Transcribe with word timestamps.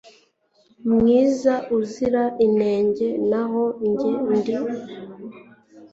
mwiza 0.93 1.53
uzira 1.77 2.23
inenge, 2.45 3.07
naho 3.29 3.63
njye 3.89 4.13
ndi 4.35 4.55